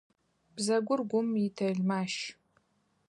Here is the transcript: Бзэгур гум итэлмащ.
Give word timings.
Бзэгур 0.55 0.99
гум 1.09 1.27
итэлмащ. 1.47 2.13